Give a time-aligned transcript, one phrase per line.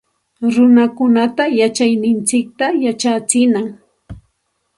[0.53, 3.65] Runakunata yachayninchikta yachachinam